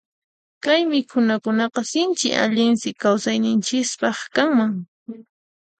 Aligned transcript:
Kay 0.63 0.81
mikhunakunaqa 0.91 1.81
sinchi 1.91 2.27
allinsi 2.43 2.89
kawsayninchispaq 3.01 4.17
kanman. 4.35 4.73